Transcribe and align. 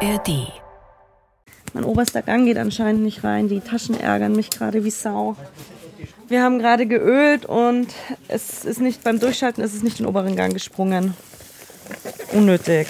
ARD. 0.00 0.52
Mein 1.72 1.84
oberster 1.84 2.20
Gang 2.20 2.44
geht 2.44 2.58
anscheinend 2.58 3.02
nicht 3.02 3.24
rein. 3.24 3.48
Die 3.48 3.60
Taschen 3.60 3.98
ärgern 3.98 4.32
mich 4.32 4.50
gerade 4.50 4.84
wie 4.84 4.90
Sau. 4.90 5.36
Wir 6.28 6.42
haben 6.42 6.58
gerade 6.58 6.86
geölt 6.86 7.46
und 7.46 7.88
es 8.28 8.64
ist 8.64 8.80
nicht 8.80 9.04
beim 9.04 9.18
Durchschalten 9.20 9.64
ist 9.64 9.74
es 9.74 9.82
nicht 9.82 9.98
in 9.98 10.04
den 10.04 10.10
oberen 10.10 10.36
Gang 10.36 10.52
gesprungen. 10.52 11.14
Unnötig. 12.32 12.88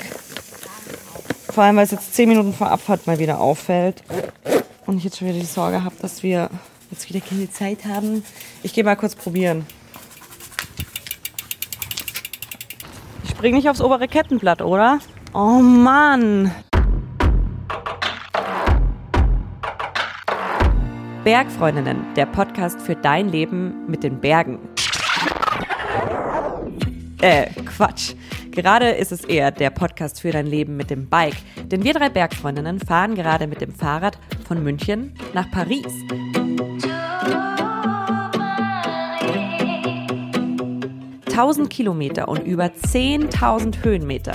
Vor 1.50 1.64
allem, 1.64 1.76
weil 1.76 1.84
es 1.84 1.92
jetzt 1.92 2.14
zehn 2.14 2.28
Minuten 2.28 2.52
vor 2.52 2.70
Abfahrt 2.70 3.06
mal 3.06 3.18
wieder 3.18 3.40
auffällt. 3.40 4.02
Und 4.86 4.98
ich 4.98 5.04
jetzt 5.04 5.18
schon 5.18 5.28
wieder 5.28 5.38
die 5.38 5.44
Sorge 5.44 5.84
habe, 5.84 5.94
dass 6.00 6.22
wir 6.22 6.50
jetzt 6.90 7.08
wieder 7.08 7.20
keine 7.20 7.50
Zeit 7.50 7.84
haben. 7.84 8.24
Ich 8.62 8.74
gehe 8.74 8.84
mal 8.84 8.96
kurz 8.96 9.14
probieren. 9.14 9.64
Ich 13.22 13.30
spring 13.30 13.54
nicht 13.54 13.68
aufs 13.68 13.80
obere 13.80 14.08
Kettenblatt, 14.08 14.62
oder? 14.62 14.98
Oh 15.34 15.60
Mann! 15.60 16.52
Bergfreundinnen, 21.26 22.14
der 22.14 22.24
Podcast 22.24 22.80
für 22.80 22.94
dein 22.94 23.28
Leben 23.28 23.84
mit 23.88 24.04
den 24.04 24.20
Bergen. 24.20 24.60
Äh, 27.20 27.46
Quatsch. 27.64 28.14
Gerade 28.52 28.90
ist 28.90 29.10
es 29.10 29.24
eher 29.24 29.50
der 29.50 29.70
Podcast 29.70 30.20
für 30.20 30.30
dein 30.30 30.46
Leben 30.46 30.76
mit 30.76 30.88
dem 30.88 31.08
Bike. 31.08 31.34
Denn 31.64 31.82
wir 31.82 31.94
drei 31.94 32.10
Bergfreundinnen 32.10 32.78
fahren 32.78 33.16
gerade 33.16 33.48
mit 33.48 33.60
dem 33.60 33.74
Fahrrad 33.74 34.20
von 34.46 34.62
München 34.62 35.14
nach 35.34 35.50
Paris. 35.50 35.92
Tausend 41.34 41.70
Kilometer 41.70 42.28
und 42.28 42.46
über 42.46 42.66
10.000 42.66 43.82
Höhenmeter. 43.82 44.34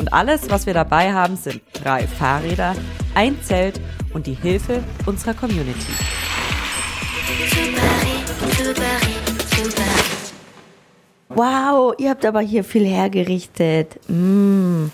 Und 0.00 0.12
alles, 0.12 0.50
was 0.50 0.66
wir 0.66 0.74
dabei 0.74 1.12
haben, 1.12 1.36
sind 1.36 1.62
drei 1.72 2.08
Fahrräder, 2.08 2.74
ein 3.14 3.40
Zelt 3.42 3.80
und 4.12 4.26
die 4.26 4.34
Hilfe 4.34 4.82
unserer 5.06 5.34
Community. 5.34 5.92
Wow, 11.34 11.94
ihr 11.98 12.10
habt 12.10 12.24
aber 12.26 12.40
hier 12.40 12.62
viel 12.62 12.86
hergerichtet. 12.86 13.98
Mm. 14.08 14.86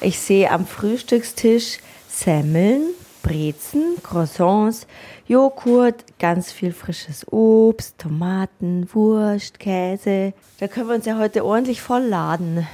Ich 0.00 0.18
sehe 0.18 0.50
am 0.50 0.66
Frühstückstisch 0.66 1.78
Semmeln, 2.08 2.82
Brezen, 3.22 3.96
Croissants, 4.02 4.86
Joghurt, 5.26 6.04
ganz 6.18 6.52
viel 6.52 6.72
frisches 6.72 7.26
Obst, 7.32 7.98
Tomaten, 7.98 8.88
Wurst, 8.92 9.58
Käse. 9.58 10.34
Da 10.60 10.68
können 10.68 10.88
wir 10.88 10.96
uns 10.96 11.06
ja 11.06 11.18
heute 11.18 11.44
ordentlich 11.44 11.80
vollladen. 11.80 12.66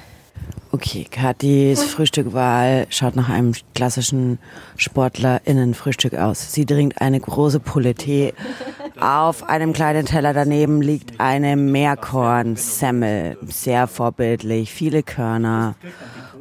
Okay, 0.82 1.04
Kathis 1.04 1.84
Frühstückwahl 1.84 2.86
schaut 2.88 3.14
nach 3.14 3.28
einem 3.28 3.52
klassischen 3.74 4.38
SportlerInnen-Frühstück 4.78 6.14
aus. 6.14 6.54
Sie 6.54 6.64
trinkt 6.64 7.02
eine 7.02 7.20
große 7.20 7.60
Pulle 7.60 7.94
Tee. 7.94 8.32
Auf 8.98 9.46
einem 9.46 9.74
kleinen 9.74 10.06
Teller 10.06 10.32
daneben 10.32 10.80
liegt 10.80 11.20
eine 11.20 11.56
Meerkorn-Semmel. 11.56 13.36
Sehr 13.46 13.88
vorbildlich, 13.88 14.72
viele 14.72 15.02
Körner. 15.02 15.74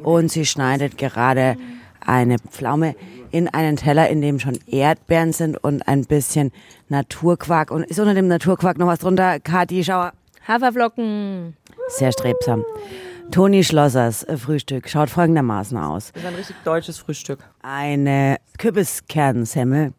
Und 0.02 0.30
sie 0.32 0.46
schneidet 0.46 0.96
gerade 0.96 1.58
eine 2.00 2.38
Pflaume 2.38 2.96
in 3.30 3.46
einen 3.46 3.76
Teller, 3.76 4.08
in 4.08 4.22
dem 4.22 4.38
schon 4.38 4.58
Erdbeeren 4.66 5.34
sind 5.34 5.62
und 5.62 5.86
ein 5.86 6.06
bisschen 6.06 6.50
Naturquark. 6.88 7.70
Und 7.70 7.84
ist 7.84 8.00
unter 8.00 8.14
dem 8.14 8.28
Naturquark 8.28 8.78
noch 8.78 8.86
was 8.86 9.00
drunter? 9.00 9.38
Kathi, 9.38 9.84
schau. 9.84 10.08
Haferflocken. 10.48 11.58
Sehr 11.88 12.10
strebsam. 12.12 12.64
Toni 13.30 13.62
Schlossers 13.62 14.24
äh, 14.24 14.36
Frühstück 14.36 14.88
schaut 14.88 15.08
folgendermaßen 15.10 15.78
aus. 15.78 16.12
Das 16.12 16.22
ist 16.22 16.28
ein 16.28 16.34
richtig 16.34 16.56
deutsches 16.64 16.98
Frühstück. 16.98 17.38
Eine 17.62 18.38
Kürbiskernensemmel, 18.58 19.92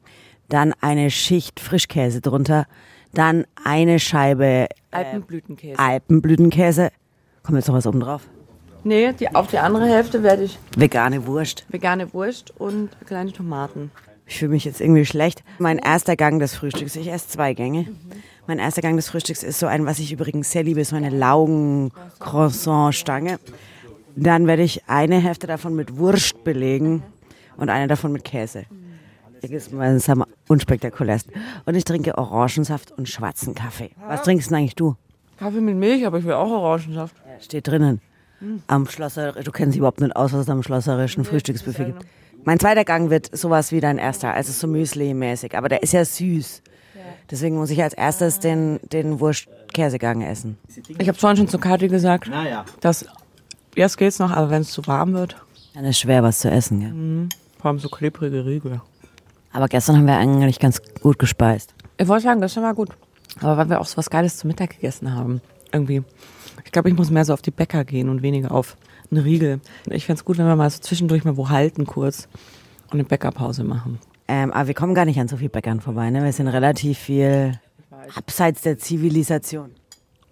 dann 0.50 0.74
eine 0.82 1.10
Schicht 1.10 1.60
Frischkäse 1.60 2.20
drunter, 2.22 2.66
dann 3.14 3.46
eine 3.64 4.00
Scheibe 4.00 4.68
Alpenblütenkäse. 4.92 5.80
Alpenblütenkäse. 5.80 6.90
Kommt 7.44 7.58
jetzt 7.58 7.68
noch 7.68 7.76
was 7.76 7.88
oben 7.88 8.02
drauf? 8.02 8.24
Nee, 8.84 9.14
die, 9.14 9.34
auf 9.34 9.48
die 9.48 9.60
andere 9.60 9.86
Hälfte 9.88 10.24
werde 10.24 10.44
ich 10.44 10.58
Vegane 10.76 11.26
Wurst. 11.26 11.66
vegane 11.70 12.14
Wurst 12.14 12.52
und 12.60 12.90
kleine 13.06 13.32
Tomaten. 13.32 13.92
Ich 14.26 14.40
fühle 14.40 14.52
mich 14.52 14.66
jetzt 14.66 14.82
irgendwie 14.82 15.06
schlecht. 15.06 15.44
Mein 15.60 15.78
erster 15.78 16.16
Gang 16.16 16.40
des 16.40 16.56
Frühstücks, 16.56 16.96
ich 16.96 17.12
esse 17.12 17.28
zwei 17.28 17.54
Gänge. 17.54 17.86
Mein 18.48 18.58
erster 18.60 18.82
Gang 18.82 18.96
des 18.96 19.10
Frühstücks 19.10 19.44
ist 19.44 19.60
so 19.60 19.68
ein, 19.68 19.86
was 19.86 20.00
ich 20.00 20.12
übrigens 20.12 20.52
sehr 20.52 20.64
liebe, 20.64 20.84
so 20.86 20.96
eine 20.96 21.10
Laugen-Croissant-Stange. 21.10 23.40
Dann 24.16 24.48
werde 24.48 24.64
ich 24.64 24.88
eine 24.88 25.20
Hälfte 25.20 25.46
davon 25.48 25.76
mit 25.76 25.98
Wurst 25.98 26.44
belegen 26.44 27.04
und 27.58 27.70
eine 27.70 27.88
davon 27.88 28.12
mit 28.12 28.24
Käse. 28.24 28.66
Das 29.42 29.52
ist 29.52 29.74
das 29.74 30.10
am 30.10 30.26
unspektakulärsten. 30.48 31.34
Und 31.66 31.76
ich 31.76 31.84
trinke 31.84 32.18
Orangensaft 32.18 32.92
und 32.92 33.10
schwarzen 33.10 33.56
Kaffee. 33.56 33.92
Was 34.08 34.24
trinkst 34.24 34.50
denn 34.50 34.58
eigentlich 34.58 34.76
du? 34.76 34.96
Kaffee 35.38 35.62
mit 35.62 35.76
Milch, 35.76 36.06
aber 36.06 36.20
ich 36.20 36.26
will 36.26 36.34
auch 36.34 36.52
Orangensaft. 36.52 37.16
Steht 37.40 37.68
drinnen. 37.68 38.02
Am 38.68 38.88
Schlosser, 38.88 39.34
du 39.34 39.52
kennst 39.52 39.74
dich 39.74 39.80
überhaupt 39.80 40.02
nicht 40.02 40.16
aus, 40.16 40.34
was 40.34 40.42
es 40.42 40.50
am 40.50 40.64
schlosserischen 40.64 41.26
Frühstücksbuffet 41.26 41.86
gibt. 41.86 42.06
Mein 42.44 42.60
zweiter 42.60 42.84
Gang 42.86 43.10
wird 43.10 43.36
sowas 43.36 43.72
wie 43.72 43.80
dein 43.80 43.98
erster, 43.98 44.34
also 44.34 44.52
so 44.52 44.68
Müsli-mäßig, 44.68 45.56
aber 45.56 45.70
der 45.70 45.84
ist 45.84 45.94
ja 45.94 46.04
süß. 46.04 46.62
Deswegen 47.30 47.56
muss 47.56 47.70
ich 47.70 47.82
als 47.82 47.94
erstes 47.94 48.40
den, 48.40 48.80
den 48.92 49.20
Wurst-Käsegang 49.20 50.22
essen. 50.22 50.58
Ich 50.98 51.08
habe 51.08 51.18
vorhin 51.18 51.38
schon 51.38 51.48
zu 51.48 51.60
Kathi 51.60 51.88
gesagt, 51.88 52.30
dass 52.82 53.06
jetzt 53.76 53.98
geht's 53.98 54.20
noch, 54.20 54.32
aber 54.32 54.50
wenn 54.50 54.64
es 54.64 54.72
zu 54.72 54.86
warm 54.88 55.14
wird, 55.14 55.38
Dann 55.74 55.86
ist 55.86 56.00
schwer, 56.00 56.24
was 56.24 56.40
zu 56.40 56.50
essen. 56.52 56.80
Gell? 56.82 57.30
vor 57.62 57.70
allem 57.70 57.80
so 57.80 57.88
klebrige 57.90 58.46
Riegel. 58.46 58.82
Aber 59.54 59.68
gestern 59.68 59.98
haben 59.98 60.08
wir 60.08 60.18
eigentlich 60.18 60.60
ganz 60.60 60.82
gut 61.02 61.20
gespeist. 61.20 61.74
Ich 61.98 62.08
wollte 62.08 62.24
sagen, 62.24 62.42
das 62.42 62.56
war 62.58 62.74
gut. 62.74 62.90
Aber 63.40 63.56
weil 63.58 63.70
wir 63.70 63.80
auch 63.80 63.86
so 63.86 63.98
was 63.98 64.10
Geiles 64.10 64.38
zum 64.38 64.48
Mittag 64.50 64.72
gegessen 64.72 65.14
haben. 65.14 65.42
Irgendwie. 65.72 66.04
Ich 66.66 66.72
glaube, 66.72 66.90
ich 66.90 66.96
muss 66.96 67.12
mehr 67.12 67.24
so 67.24 67.34
auf 67.34 67.42
die 67.42 67.52
Bäcker 67.52 67.86
gehen 67.86 68.10
und 68.10 68.22
weniger 68.24 68.52
auf 68.52 68.76
einen 69.12 69.24
Riegel. 69.24 69.60
Ich 69.90 70.06
fänd's 70.06 70.26
gut, 70.26 70.38
wenn 70.38 70.48
wir 70.48 70.56
mal 70.56 70.70
so 70.70 70.80
zwischendurch 70.80 71.24
mal 71.24 71.38
wo 71.38 71.50
halten 71.50 71.86
kurz 71.86 72.28
und 72.88 72.94
eine 72.94 73.04
Bäckerpause 73.04 73.64
machen. 73.64 74.00
Ähm, 74.28 74.52
aber 74.52 74.68
wir 74.68 74.74
kommen 74.74 74.96
gar 74.96 75.06
nicht 75.06 75.20
an 75.20 75.28
so 75.28 75.38
viel 75.38 75.50
Bäckern 75.50 75.82
vorbei. 75.82 76.10
Ne? 76.10 76.24
Wir 76.24 76.32
sind 76.32 76.48
relativ 76.48 76.98
viel 76.98 77.60
abseits 78.16 78.62
der 78.62 78.78
Zivilisation. 78.78 79.72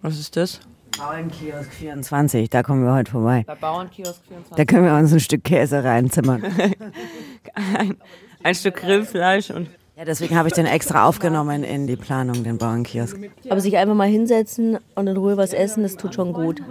Was 0.02 0.18
ist 0.18 0.38
das? 0.38 0.62
Bauernkiosk 0.98 1.72
24, 1.72 2.50
da 2.50 2.64
kommen 2.64 2.84
wir 2.84 2.94
heute 2.94 3.12
vorbei. 3.12 3.44
Bei 3.46 3.56
Bauernkiosk 3.56 4.22
24. 4.28 4.56
Da 4.58 4.66
können 4.66 4.86
wir 4.86 4.94
uns 4.96 5.14
ein 5.14 5.20
Stück 5.20 5.44
Käse 5.44 5.84
reinzimmern. 5.84 6.44
Ein, 7.54 7.96
ein 8.44 8.56
Stück 8.56 8.76
Grillfleisch 8.76 9.50
und 9.50 9.70
Ja, 9.96 10.06
deswegen 10.06 10.36
habe 10.38 10.50
ich 10.50 10.54
den 10.54 10.66
extra 10.66 11.08
aufgenommen 11.08 11.64
in 11.64 11.88
die 11.88 11.96
Planung, 11.96 12.44
den 12.44 12.58
Bauernkiosk. 12.58 13.18
Aber 13.50 13.62
sich 13.62 13.78
einfach 13.78 13.96
mal 13.96 14.08
hinsetzen 14.10 14.78
und 14.96 15.08
in 15.08 15.18
Ruhe 15.18 15.38
was 15.38 15.54
essen, 15.54 15.84
das 15.84 15.96
tut 15.96 16.16
schon 16.16 16.34
gut. 16.34 16.62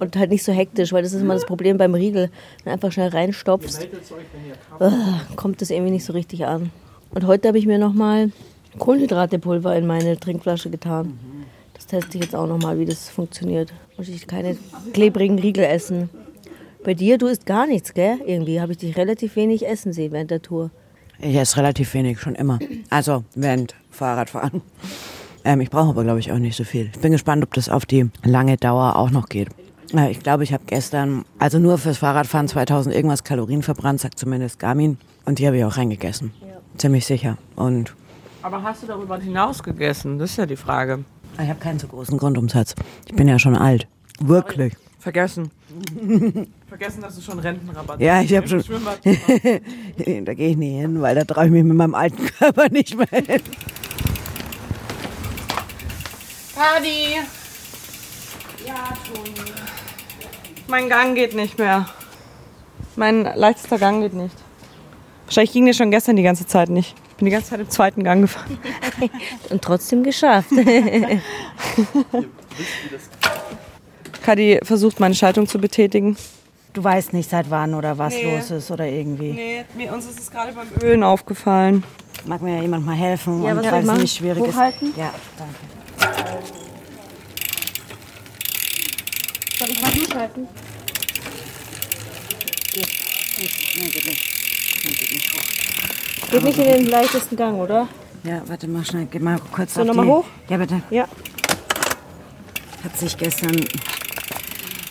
Und 0.00 0.16
halt 0.16 0.30
nicht 0.30 0.42
so 0.42 0.52
hektisch, 0.52 0.92
weil 0.92 1.02
das 1.02 1.12
ist 1.12 1.20
immer 1.20 1.34
das 1.34 1.44
Problem 1.44 1.76
beim 1.76 1.94
Riegel. 1.94 2.30
Wenn 2.64 2.64
du 2.64 2.70
einfach 2.70 2.90
schnell 2.90 3.08
reinstopfst, 3.08 3.86
äh, 4.80 4.90
kommt 5.36 5.60
das 5.60 5.70
irgendwie 5.70 5.92
nicht 5.92 6.04
so 6.04 6.14
richtig 6.14 6.46
an. 6.46 6.70
Und 7.10 7.26
heute 7.26 7.48
habe 7.48 7.58
ich 7.58 7.66
mir 7.66 7.78
nochmal 7.78 8.32
Kohlenhydratepulver 8.78 9.76
in 9.76 9.86
meine 9.86 10.18
Trinkflasche 10.18 10.70
getan. 10.70 11.18
Das 11.74 11.86
teste 11.86 12.18
ich 12.18 12.24
jetzt 12.24 12.34
auch 12.34 12.46
nochmal, 12.46 12.78
wie 12.78 12.86
das 12.86 13.08
funktioniert. 13.08 13.72
Muss 13.96 14.08
ich 14.08 14.26
keine 14.26 14.56
klebrigen 14.92 15.38
Riegel 15.38 15.64
essen. 15.64 16.08
Bei 16.82 16.94
dir, 16.94 17.18
du 17.18 17.26
isst 17.26 17.44
gar 17.44 17.66
nichts, 17.66 17.92
gell? 17.92 18.18
Irgendwie 18.24 18.60
habe 18.60 18.72
ich 18.72 18.78
dich 18.78 18.96
relativ 18.96 19.36
wenig 19.36 19.66
essen 19.66 19.92
sehen 19.92 20.12
während 20.12 20.30
der 20.30 20.40
Tour. 20.40 20.70
Ich 21.18 21.36
esse 21.36 21.58
relativ 21.58 21.92
wenig, 21.92 22.18
schon 22.20 22.34
immer. 22.34 22.58
Also 22.88 23.24
während 23.34 23.74
Fahrradfahren. 23.90 24.62
Ähm, 25.44 25.60
ich 25.60 25.70
brauche 25.70 25.90
aber, 25.90 26.04
glaube 26.04 26.20
ich, 26.20 26.32
auch 26.32 26.38
nicht 26.38 26.56
so 26.56 26.64
viel. 26.64 26.90
Ich 26.94 27.00
bin 27.00 27.12
gespannt, 27.12 27.42
ob 27.44 27.52
das 27.54 27.68
auf 27.68 27.86
die 27.86 28.08
lange 28.24 28.56
Dauer 28.56 28.96
auch 28.96 29.10
noch 29.10 29.28
geht. 29.28 29.48
Ich 29.92 30.20
glaube, 30.20 30.44
ich 30.44 30.52
habe 30.52 30.62
gestern, 30.66 31.24
also 31.38 31.58
nur 31.58 31.78
fürs 31.78 31.98
Fahrradfahren 31.98 32.46
2000 32.46 32.94
irgendwas 32.94 33.24
Kalorien 33.24 33.62
verbrannt, 33.62 34.00
sagt 34.00 34.18
zumindest 34.18 34.58
Garmin. 34.58 34.98
Und 35.24 35.38
die 35.38 35.46
habe 35.46 35.58
ich 35.58 35.64
auch 35.64 35.76
reingegessen. 35.76 36.32
Ziemlich 36.76 37.04
sicher. 37.06 37.38
Und 37.56 37.94
Aber 38.42 38.62
hast 38.62 38.82
du 38.82 38.86
darüber 38.86 39.18
hinaus 39.18 39.62
gegessen? 39.62 40.18
Das 40.18 40.30
ist 40.30 40.36
ja 40.36 40.46
die 40.46 40.56
Frage. 40.56 41.04
ich 41.42 41.48
habe 41.48 41.58
keinen 41.58 41.78
so 41.78 41.88
großen 41.88 42.16
Grundumsatz. 42.18 42.74
Ich 43.06 43.14
bin 43.14 43.26
ja 43.26 43.38
schon 43.38 43.56
alt. 43.56 43.88
Wirklich. 44.20 44.74
Vergessen. 45.00 45.50
Vergessen, 46.68 47.00
dass 47.00 47.16
du 47.16 47.22
schon 47.22 47.38
Rentenrabatt 47.38 48.00
Ja, 48.00 48.20
ich 48.20 48.34
habe 48.36 48.46
schon. 48.46 48.62
Schwimmbad 48.62 49.00
da 49.04 50.34
gehe 50.34 50.50
ich 50.50 50.56
nie 50.56 50.78
hin, 50.78 51.00
weil 51.00 51.14
da 51.16 51.24
traue 51.24 51.46
ich 51.46 51.50
mich 51.50 51.64
mit 51.64 51.76
meinem 51.76 51.94
alten 51.94 52.26
Körper 52.26 52.68
nicht 52.68 52.96
mehr 52.96 53.08
hin. 53.10 53.40
Paddy! 56.54 57.16
Ja, 58.66 58.92
Toni. 59.12 59.50
Mein 60.70 60.88
Gang 60.88 61.14
geht 61.14 61.34
nicht 61.34 61.58
mehr. 61.58 61.86
Mein 62.96 63.24
leichtester 63.34 63.78
Gang 63.78 64.00
geht 64.02 64.14
nicht. 64.14 64.34
Wahrscheinlich 65.26 65.52
ging 65.52 65.66
der 65.66 65.72
schon 65.74 65.90
gestern 65.90 66.16
die 66.16 66.22
ganze 66.22 66.46
Zeit 66.46 66.68
nicht. 66.70 66.94
Ich 67.10 67.16
bin 67.16 67.26
die 67.26 67.32
ganze 67.32 67.50
Zeit 67.50 67.60
im 67.60 67.68
zweiten 67.70 68.02
Gang 68.04 68.22
gefahren. 68.22 68.58
Und 69.50 69.62
trotzdem 69.62 70.02
geschafft. 70.02 70.50
Kadi 74.22 74.60
versucht, 74.62 75.00
meine 75.00 75.14
Schaltung 75.14 75.46
zu 75.46 75.58
betätigen. 75.58 76.16
du 76.72 76.84
weißt 76.84 77.12
nicht 77.14 77.28
seit 77.30 77.50
wann 77.50 77.74
oder 77.74 77.98
was 77.98 78.14
Nee. 78.14 78.36
los 78.36 78.50
ist 78.50 78.70
oder 78.70 78.86
irgendwie. 78.86 79.32
Nee, 79.32 79.64
mir, 79.76 79.92
uns 79.92 80.06
ist 80.06 80.20
es 80.20 80.30
gerade 80.30 80.52
beim 80.52 80.68
Ölen 80.82 81.02
aufgefallen. 81.02 81.82
Mag 82.26 82.42
mir 82.42 82.56
ja 82.56 82.62
jemand 82.62 82.84
mal 82.86 82.94
helfen 82.96 83.42
Ja, 83.42 83.52
und 83.52 83.58
was 83.58 83.64
soll 83.64 83.72
weil 83.86 83.96
es 83.96 84.00
nicht 84.02 84.16
schwierig 84.18 84.42
Hochhalten? 84.44 84.90
ist. 84.90 84.96
Ja, 84.96 85.10
danke. 85.38 86.59
Soll 89.60 89.68
ich 89.72 89.82
mal 89.82 89.90
durchhalten? 89.92 90.48
Geht 92.72 92.86
nicht. 93.38 93.76
Nee, 93.76 93.90
geht 93.90 95.12
nicht 95.12 95.34
hoch. 95.34 96.30
Geht 96.30 96.42
nicht 96.44 96.58
in 96.58 96.64
den 96.64 96.86
leichtesten 96.86 97.36
Gang, 97.36 97.58
oder? 97.58 97.86
Ja, 98.24 98.40
warte 98.46 98.66
mal 98.68 98.82
schnell, 98.86 99.06
geh 99.10 99.18
mal 99.18 99.38
kurz 99.52 99.74
So, 99.74 99.82
auf 99.82 99.86
noch 99.88 99.94
mal 99.94 100.04
die... 100.06 100.08
hoch? 100.08 100.24
Ja, 100.48 100.56
bitte. 100.56 100.80
Ja. 100.88 101.04
Hat 102.84 102.96
sich 102.98 103.18
gestern 103.18 103.62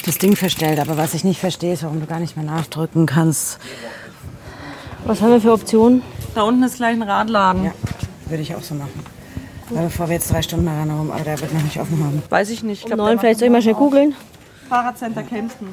das 0.06 0.20
Ding 0.20 0.36
verstellt, 0.36 0.80
aber 0.80 0.98
was 0.98 1.16
ich 1.16 1.24
nicht 1.24 1.40
verstehe, 1.40 1.74
ist, 1.74 1.82
warum 1.82 2.00
du 2.00 2.06
gar 2.06 2.20
nicht 2.20 2.38
mehr 2.38 2.46
nachdrücken 2.46 3.08
kannst. 3.08 3.58
Was 5.06 5.20
haben 5.22 5.32
wir 5.32 5.42
für 5.42 5.54
Optionen? 5.54 6.04
Da 6.36 6.44
unten 6.44 6.62
ist 6.62 6.76
gleich 6.76 6.94
ein 6.94 7.02
Radladen. 7.02 7.66
Ja, 7.66 7.74
würde 8.28 8.44
ich 8.44 8.54
auch 8.54 8.62
so 8.62 8.76
machen. 8.76 9.04
Aber 9.72 9.82
bevor 9.82 10.10
wir 10.10 10.14
jetzt 10.14 10.32
drei 10.32 10.44
Stunden 10.44 10.68
daran 10.68 10.92
rum, 10.92 11.10
aber 11.10 11.24
der 11.24 11.42
wird 11.42 11.56
noch 11.56 11.64
nicht 11.64 11.80
offen 11.80 12.04
haben. 12.04 12.22
Weiß 12.30 12.52
ich 12.52 12.62
nicht. 12.62 12.80
Ich 12.80 12.84
Um 12.86 12.90
glaub, 12.90 12.98
neun, 13.00 13.08
der 13.08 13.16
macht 13.16 13.22
vielleicht 13.22 13.40
soll 13.40 13.48
ich 13.48 13.52
mal 13.52 13.62
schnell 13.64 13.74
googeln. 13.74 14.14
Fahrradcenter 14.70 15.24
Kempten. 15.24 15.70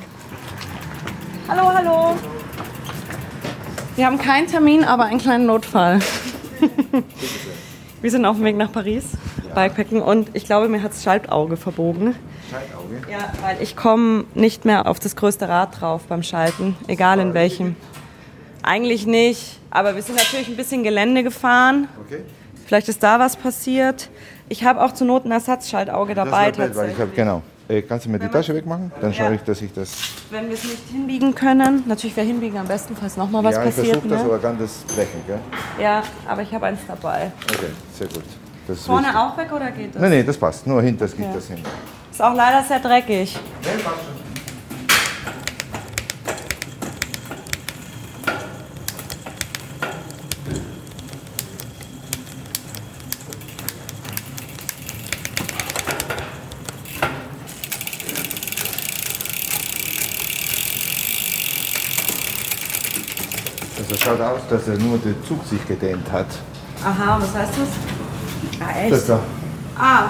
Hallo, 1.49 1.71
hallo. 1.71 2.17
Wir 3.95 4.07
haben 4.07 4.17
keinen 4.17 4.47
Termin, 4.47 4.85
aber 4.85 5.05
einen 5.05 5.21
kleinen 5.21 5.45
Notfall. 5.45 6.01
Wir 8.01 8.11
sind 8.11 8.25
auf 8.25 8.37
dem 8.37 8.47
Weg 8.47 8.57
nach 8.57 8.73
Paris, 8.73 9.05
Bikepacken 9.55 10.01
und 10.01 10.31
ich 10.33 10.45
glaube, 10.45 10.69
mir 10.69 10.83
hat 10.83 10.93
das 10.93 11.03
Schaltauge 11.03 11.57
verbogen. 11.57 12.15
Schaltauge? 12.51 13.03
Ja, 13.11 13.33
weil 13.43 13.61
ich 13.61 13.77
komme 13.77 14.25
nicht 14.35 14.65
mehr 14.65 14.87
auf 14.87 14.99
das 14.99 15.17
größte 15.17 15.49
Rad 15.49 15.81
drauf 15.81 16.03
beim 16.09 16.23
Schalten, 16.23 16.77
egal 16.87 17.19
in 17.21 17.35
welchem. 17.35 17.77
Eigentlich 18.63 19.07
nicht, 19.07 19.59
aber 19.71 19.95
wir 19.95 20.03
sind 20.03 20.17
natürlich 20.17 20.49
ein 20.49 20.57
bisschen 20.57 20.83
Gelände 20.83 21.23
gefahren. 21.23 21.89
Okay. 22.07 22.21
Vielleicht 22.65 22.89
ist 22.89 23.03
da 23.03 23.19
was 23.19 23.37
passiert. 23.37 24.09
Ich 24.49 24.65
habe 24.65 24.83
auch 24.83 24.93
zur 24.93 25.07
Not 25.07 25.25
ein 25.25 25.33
Ersatzschaltauge 25.33 26.15
dabei 26.15 26.51
Das 26.51 26.59
war 26.59 26.67
blöd, 26.67 26.77
weil 26.77 26.91
ich 26.91 26.99
hab, 26.99 27.15
genau. 27.15 27.43
Äh, 27.69 27.83
kannst 27.83 28.07
du 28.07 28.11
mir 28.11 28.19
die 28.19 28.29
Tasche 28.29 28.55
wegmachen? 28.55 28.93
Dann 29.01 29.13
schaue 29.13 29.27
Ja. 29.27 29.33
ich, 29.33 29.43
dass 29.43 29.61
ich 29.61 29.73
das. 29.73 29.91
Wenn 30.31 30.47
wir 30.47 30.55
es 30.55 30.63
nicht 30.65 30.89
hinbiegen 30.93 31.35
können, 31.35 31.83
natürlich 31.87 32.17
wäre 32.17 32.27
hinbiegen 32.27 32.59
am 32.59 32.67
besten, 32.69 32.95
falls 32.97 33.17
nochmal 33.17 33.43
was 33.43 33.55
ja, 33.57 33.65
ich 33.65 33.75
passiert. 33.75 33.87
versuche 33.97 34.09
das, 34.09 34.19
ne? 34.23 34.25
aber 34.29 34.39
kann 34.39 34.59
das 34.59 34.73
brechen, 34.95 35.21
gell? 35.27 35.39
Ja, 35.81 36.03
aber 36.29 36.43
ich 36.43 36.55
habe 36.55 36.67
eins 36.67 36.81
dabei. 36.87 37.33
Okay, 37.51 37.67
sehr 37.93 38.07
gut. 38.07 38.23
Das 38.69 38.79
ist 38.79 38.87
Vorne 38.87 39.09
wichtig. 39.09 39.21
auch 39.21 39.37
weg 39.37 39.53
oder 39.53 39.71
geht 39.73 39.95
das? 39.95 40.03
Nee, 40.03 40.09
nee, 40.09 40.23
das 40.23 40.37
passt. 40.37 40.67
Nur 40.67 40.81
hinter 40.83 41.07
geht 41.09 41.35
das 41.35 41.49
hin. 41.49 41.59
Ist 42.11 42.23
auch 42.23 42.35
leider 42.35 42.63
sehr 42.63 42.79
dreckig. 42.81 43.37
Also 43.65 43.85
schaut 64.07 64.21
aus, 64.21 64.41
dass 64.49 64.69
er 64.69 64.79
nur 64.79 64.99
der 64.99 65.15
Zug 65.27 65.45
sich 65.45 65.67
gedehnt 65.67 66.11
hat. 66.13 66.27
Aha, 66.85 67.19
was 67.21 67.35
heißt 67.35 67.53
das? 67.59 68.61
Ah, 68.61 68.81
echt? 68.83 68.93
Das 68.93 69.07
da 69.07 69.19
Ah, 69.79 70.05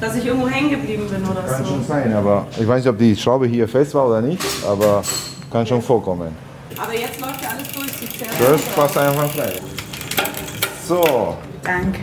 dass 0.00 0.14
ich 0.16 0.24
irgendwo 0.26 0.48
hängen 0.48 0.70
geblieben 0.70 1.06
bin 1.08 1.22
oder 1.24 1.42
kann 1.42 1.64
so. 1.64 1.70
schon 1.72 1.84
sein, 1.84 2.12
aber 2.14 2.46
ich 2.58 2.66
weiß 2.66 2.84
nicht, 2.84 2.88
ob 2.92 2.98
die 2.98 3.16
Schraube 3.16 3.46
hier 3.46 3.66
fest 3.68 3.94
war 3.94 4.06
oder 4.06 4.20
nicht, 4.20 4.42
aber 4.66 5.02
kann 5.50 5.66
schon 5.66 5.82
vorkommen. 5.82 6.34
Aber 6.82 6.92
jetzt 6.94 7.20
läuft 7.20 7.42
ja 7.42 7.48
alles 7.50 7.68
durch, 7.72 7.92
sieht 7.92 8.12
sehr 8.18 8.28
Das 8.52 8.62
passt 8.76 8.96
einfach 8.96 9.28
frei. 9.30 9.52
So, 10.86 11.36
Danke. 11.62 11.98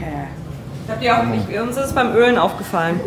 Habt 0.87 1.03
ihr 1.03 1.17
auch 1.17 1.23
nicht, 1.25 1.47
uns 1.59 1.75
ist 1.77 1.85
es 1.87 1.93
beim 1.93 2.15
Ölen 2.15 2.37
aufgefallen. 2.37 2.99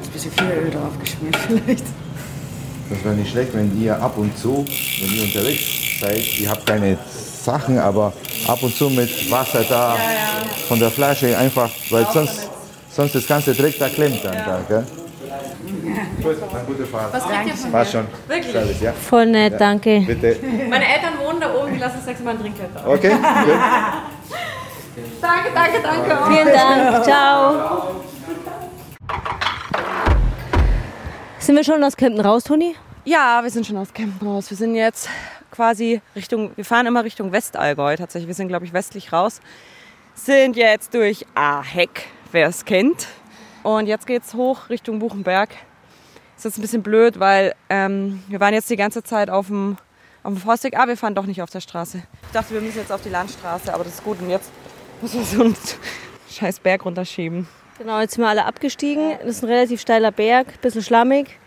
Ist 0.00 0.08
ein 0.08 0.12
bisschen 0.12 0.32
viel 0.32 0.64
Öl 0.64 0.70
drauf 0.70 0.92
geschmiert 1.00 1.36
vielleicht. 1.46 1.84
das 2.90 3.04
wäre 3.04 3.14
nicht 3.14 3.30
schlecht, 3.30 3.54
wenn 3.54 3.80
ihr 3.82 4.00
ab 4.00 4.16
und 4.16 4.36
zu, 4.38 4.64
wenn 5.00 5.12
ihr 5.16 5.24
unterwegs 5.24 5.62
seid, 6.00 6.38
ihr 6.38 6.48
habt 6.50 6.64
keine 6.66 6.96
Sachen, 7.42 7.78
aber 7.78 8.12
ab 8.46 8.62
und 8.62 8.74
zu 8.74 8.88
mit 8.90 9.30
Wasser 9.30 9.64
da 9.68 9.96
von 10.68 10.78
der 10.78 10.90
Flasche 10.90 11.36
einfach, 11.36 11.70
weil 11.90 12.06
sonst, 12.12 12.48
sonst 12.90 13.14
das 13.14 13.26
ganze 13.26 13.54
Dreck 13.54 13.78
da 13.78 13.88
klemmt 13.88 14.24
dann. 14.24 14.34
Da, 14.34 14.60
gell? 14.68 14.86
Gut, 16.22 16.36
gute 16.66 16.86
Fahrt. 16.86 17.12
Was 17.12 17.24
kriegt 17.24 17.46
ihr 17.46 17.54
von 17.54 17.72
Passt 17.72 17.92
schon. 17.92 18.06
Wirklich? 18.28 18.52
Service, 18.52 18.80
ja? 18.80 18.92
Voll 18.92 19.26
nett, 19.26 19.54
danke. 19.58 20.00
Bitte. 20.00 20.36
Meine 20.68 20.86
Eltern 20.86 21.14
wohnen 21.24 21.40
da 21.40 21.54
oben, 21.54 21.72
die 21.72 21.78
lassen 21.78 21.96
das 21.98 22.06
nächste 22.06 22.24
Mal 22.24 22.32
ein 22.32 22.40
Trinkgeld 22.40 22.70
da. 22.74 22.86
Okay, 22.86 23.10
gut. 23.10 23.20
Danke, 25.20 25.50
danke, 25.54 25.80
danke. 25.82 26.18
Vielen 26.28 26.52
Dank. 26.52 27.04
Ciao. 27.04 27.94
Sind 31.38 31.56
wir 31.56 31.64
schon 31.64 31.82
aus 31.82 31.96
Kempten 31.96 32.24
raus, 32.24 32.44
Toni? 32.44 32.76
Ja, 33.04 33.40
wir 33.42 33.50
sind 33.50 33.66
schon 33.66 33.76
aus 33.76 33.92
Kempten 33.92 34.28
raus. 34.28 34.50
Wir 34.50 34.56
sind 34.56 34.74
jetzt 34.74 35.08
quasi 35.52 36.00
Richtung, 36.16 36.50
wir 36.56 36.64
fahren 36.64 36.86
immer 36.86 37.04
Richtung 37.04 37.30
Westallgäu 37.30 37.96
tatsächlich. 37.96 38.26
Wir 38.26 38.34
sind, 38.34 38.48
glaube 38.48 38.64
ich, 38.64 38.72
westlich 38.72 39.12
raus. 39.12 39.40
Sind 40.14 40.56
jetzt 40.56 40.94
durch 40.94 41.24
Aheck, 41.34 42.06
wer 42.32 42.48
es 42.48 42.64
kennt. 42.64 43.06
Und 43.62 43.86
jetzt 43.86 44.08
geht's 44.08 44.34
hoch 44.34 44.68
Richtung 44.68 44.98
Buchenberg. 44.98 45.50
Ist 46.36 46.44
jetzt 46.44 46.58
ein 46.58 46.62
bisschen 46.62 46.82
blöd, 46.82 47.20
weil 47.20 47.54
ähm, 47.68 48.22
wir 48.26 48.40
waren 48.40 48.52
jetzt 48.52 48.68
die 48.68 48.76
ganze 48.76 49.04
Zeit 49.04 49.30
auf 49.30 49.46
dem, 49.46 49.76
auf 50.24 50.32
dem 50.32 50.42
Forstweg. 50.42 50.76
Ah, 50.76 50.88
wir 50.88 50.96
fahren 50.96 51.14
doch 51.14 51.26
nicht 51.26 51.40
auf 51.40 51.50
der 51.50 51.60
Straße. 51.60 52.02
Ich 52.26 52.32
dachte, 52.32 52.52
wir 52.52 52.60
müssen 52.60 52.78
jetzt 52.78 52.90
auf 52.90 53.02
die 53.02 53.10
Landstraße, 53.10 53.72
aber 53.72 53.84
das 53.84 53.94
ist 53.94 54.04
gut. 54.04 54.20
Und 54.20 54.28
jetzt 54.28 54.50
müssen 55.00 55.20
wir 55.20 55.24
so 55.24 55.44
einen 55.44 55.56
scheiß 56.28 56.58
Berg 56.58 56.84
runterschieben. 56.84 57.46
Genau, 57.78 58.00
jetzt 58.00 58.14
sind 58.14 58.24
wir 58.24 58.28
alle 58.28 58.44
abgestiegen. 58.44 59.18
Das 59.20 59.36
ist 59.36 59.44
ein 59.44 59.50
relativ 59.50 59.80
steiler 59.80 60.10
Berg, 60.10 60.48
ein 60.48 60.60
bisschen 60.60 60.82
schlammig. 60.82 61.38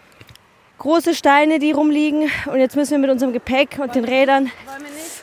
Große 0.77 1.16
Steine, 1.16 1.60
die 1.60 1.72
rumliegen. 1.72 2.30
Und 2.45 2.60
jetzt 2.60 2.75
müssen 2.75 2.92
wir 2.92 3.00
mit 3.00 3.10
unserem 3.10 3.33
Gepäck 3.33 3.80
und 3.80 3.95
den 3.95 4.06
Rädern 4.06 4.51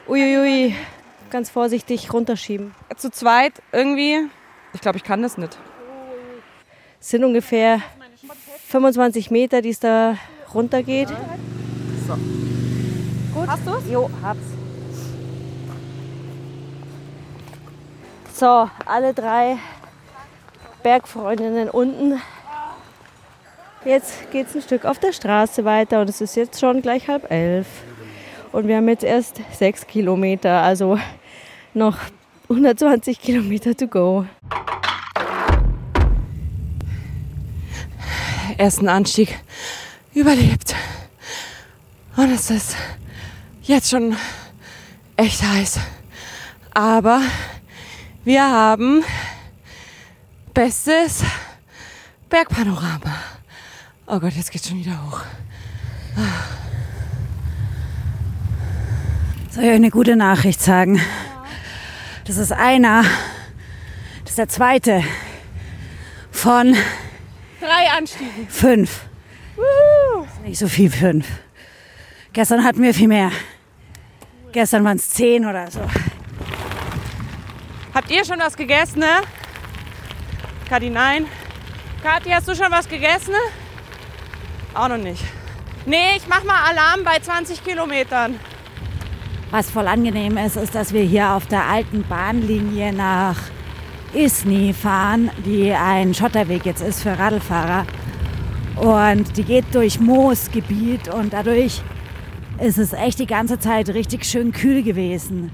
uiuiui, 0.08 0.74
ganz 1.30 1.50
vorsichtig 1.50 2.12
runterschieben. 2.12 2.74
Zu 2.96 3.10
zweit 3.10 3.62
irgendwie, 3.70 4.28
ich 4.72 4.80
glaube, 4.80 4.98
ich 4.98 5.04
kann 5.04 5.22
das 5.22 5.38
nicht. 5.38 5.58
Es 7.00 7.10
sind 7.10 7.24
ungefähr 7.24 7.80
25 8.68 9.30
Meter, 9.30 9.60
die 9.60 9.70
es 9.70 9.80
da 9.80 10.16
runtergeht. 10.54 11.08
Gut. 13.34 13.48
Hast 13.48 13.66
du's? 13.66 13.82
Jo, 13.90 14.10
hab's. 14.22 14.40
So, 18.34 18.68
alle 18.86 19.14
drei 19.14 19.58
Bergfreundinnen 20.82 21.70
unten. 21.70 22.20
Jetzt 23.84 24.30
geht's 24.30 24.54
ein 24.54 24.62
Stück 24.62 24.84
auf 24.84 24.98
der 24.98 25.12
Straße 25.12 25.64
weiter 25.64 26.00
und 26.00 26.08
es 26.08 26.20
ist 26.20 26.36
jetzt 26.36 26.60
schon 26.60 26.82
gleich 26.82 27.08
halb 27.08 27.30
elf. 27.30 27.66
Und 28.52 28.68
wir 28.68 28.76
haben 28.76 28.88
jetzt 28.88 29.02
erst 29.02 29.40
sechs 29.52 29.86
Kilometer, 29.86 30.62
also 30.62 30.98
noch 31.74 31.98
120 32.48 33.20
Kilometer 33.20 33.76
to 33.76 33.86
go. 33.86 34.24
ersten 38.58 38.88
Anstieg 38.88 39.40
überlebt. 40.14 40.76
Und 42.16 42.30
es 42.30 42.50
ist 42.50 42.76
jetzt 43.62 43.90
schon 43.90 44.16
echt 45.16 45.42
heiß. 45.42 45.80
Aber 46.72 47.20
wir 48.24 48.42
haben 48.42 49.02
bestes 50.54 51.24
Bergpanorama. 52.28 53.31
Oh 54.06 54.18
Gott, 54.18 54.32
jetzt 54.34 54.50
geht's 54.50 54.68
schon 54.68 54.78
wieder 54.78 55.00
hoch. 55.06 55.20
Soll 59.50 59.64
ich 59.64 59.70
euch 59.70 59.76
eine 59.76 59.90
gute 59.90 60.16
Nachricht 60.16 60.60
sagen? 60.60 61.00
Das 62.26 62.36
ist 62.36 62.52
einer, 62.52 63.02
das 64.22 64.30
ist 64.30 64.38
der 64.38 64.48
zweite 64.48 65.02
von 66.30 66.74
Drei 67.60 67.90
Anstiege. 67.96 68.30
fünf. 68.48 69.02
Ist 70.24 70.42
Nicht 70.42 70.58
so 70.58 70.68
viel 70.68 70.90
fünf. 70.90 71.26
Gestern 72.32 72.64
hatten 72.64 72.82
wir 72.82 72.94
viel 72.94 73.08
mehr. 73.08 73.30
Gestern 74.52 74.84
waren 74.84 74.96
es 74.96 75.10
zehn 75.10 75.46
oder 75.46 75.70
so. 75.70 75.80
Habt 77.94 78.10
ihr 78.10 78.24
schon 78.24 78.38
was 78.38 78.56
gegessen, 78.56 79.00
ne? 79.00 79.20
Kati, 80.68 80.90
nein. 80.90 81.26
Kathi, 82.02 82.30
hast 82.30 82.48
du 82.48 82.54
schon 82.54 82.70
was 82.70 82.88
gegessen? 82.88 83.34
Auch 84.74 84.88
noch 84.88 84.98
nicht. 84.98 85.22
Nee, 85.84 86.16
ich 86.16 86.26
mach 86.28 86.44
mal 86.44 86.70
Alarm 86.70 87.04
bei 87.04 87.18
20 87.18 87.64
Kilometern. 87.64 88.38
Was 89.50 89.70
voll 89.70 89.86
angenehm 89.86 90.38
ist, 90.38 90.56
ist, 90.56 90.74
dass 90.74 90.92
wir 90.92 91.02
hier 91.02 91.32
auf 91.32 91.46
der 91.46 91.64
alten 91.64 92.04
Bahnlinie 92.08 92.92
nach 92.92 93.36
Isny 94.14 94.72
fahren, 94.72 95.30
die 95.44 95.72
ein 95.72 96.14
Schotterweg 96.14 96.64
jetzt 96.64 96.80
ist 96.80 97.02
für 97.02 97.18
Radlfahrer. 97.18 97.84
Und 98.76 99.36
die 99.36 99.44
geht 99.44 99.74
durch 99.74 100.00
Moosgebiet 100.00 101.08
und 101.08 101.32
dadurch 101.32 101.82
ist 102.58 102.78
es 102.78 102.92
echt 102.92 103.18
die 103.18 103.26
ganze 103.26 103.58
Zeit 103.58 103.90
richtig 103.90 104.24
schön 104.24 104.52
kühl 104.52 104.82
gewesen. 104.82 105.50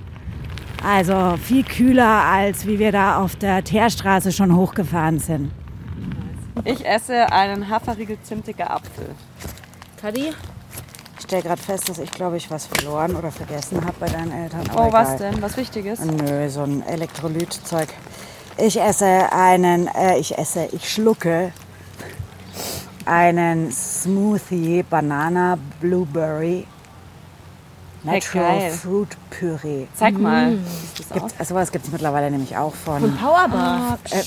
Also 0.85 1.37
viel 1.43 1.65
kühler, 1.65 2.25
als 2.25 2.67
wie 2.67 2.79
wir 2.79 2.93
da 2.93 3.19
auf 3.19 3.35
der 3.35 3.65
Teerstraße 3.65 4.31
schon 4.31 4.55
hochgefahren 4.55 5.19
sind. 5.19 5.51
Ich 6.65 6.85
esse 6.87 7.31
einen 7.33 7.69
Haferriegel-zimtiger 7.69 8.71
Apfel. 8.71 9.15
Taddy? 10.01 10.33
Ich 11.19 11.25
stelle 11.25 11.43
gerade 11.43 11.61
fest, 11.61 11.89
dass 11.89 11.99
ich, 11.99 12.11
glaube 12.11 12.37
ich, 12.37 12.51
was 12.51 12.67
verloren 12.67 13.17
oder 13.17 13.31
vergessen 13.31 13.85
habe 13.85 13.95
bei 13.99 14.09
deinen 14.09 14.33
Eltern. 14.33 14.69
Aber 14.71 14.89
Oh, 14.89 14.93
was 14.93 15.15
egal. 15.15 15.33
denn? 15.33 15.43
Was 15.43 15.57
Wichtiges? 15.57 16.01
Nö, 16.01 16.49
so 16.49 16.63
ein 16.63 16.83
Elektrolytzeug. 16.87 17.89
Ich 18.57 18.81
esse 18.81 19.33
einen, 19.33 19.89
äh, 19.89 20.19
ich 20.19 20.37
esse, 20.39 20.69
ich 20.73 20.91
schlucke 20.93 21.53
einen 23.05 23.71
Smoothie 23.73 24.83
Banana 24.83 25.59
Blueberry 25.81 26.67
Natural 28.05 28.59
geil. 28.59 28.71
Fruit 28.73 29.09
Püree. 29.31 29.87
Zeig 29.95 30.19
mal. 30.19 30.57
Aus? 31.11 31.13
Gibt, 31.13 31.47
sowas 31.49 31.73
gibt 31.73 31.87
es 31.87 31.93
mittlerweile 31.93 32.31
nämlich 32.31 32.57
auch 32.57 32.75
von, 32.75 33.17
Powerbar. 33.17 33.99
äh, 34.11 34.23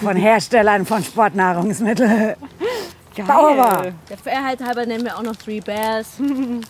von 0.00 0.16
Herstellern 0.16 0.86
von 0.86 1.02
Sportnahrungsmitteln. 1.02 2.34
Powerbar. 3.14 3.92
Der 4.08 4.16
Fairheit 4.16 4.60
halber 4.62 4.86
nennen 4.86 5.04
wir 5.04 5.16
auch 5.16 5.22
noch 5.22 5.36
Three 5.36 5.60
Bears. 5.60 6.12